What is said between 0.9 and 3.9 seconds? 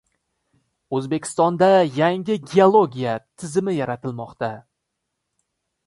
O‘zbekistonda yangi geologiya tizimi